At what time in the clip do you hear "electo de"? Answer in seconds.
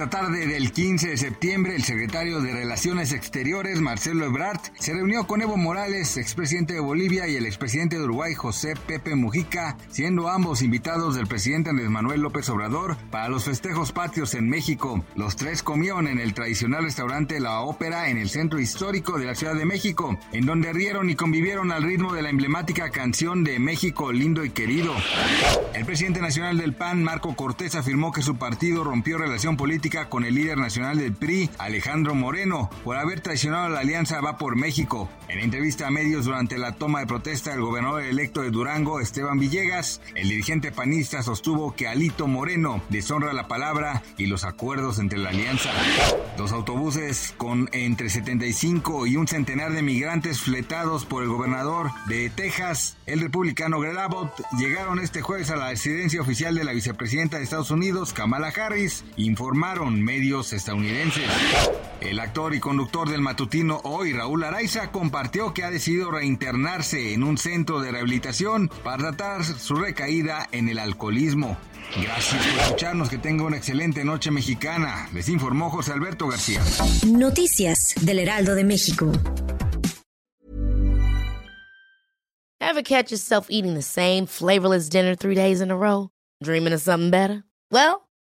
38.02-38.50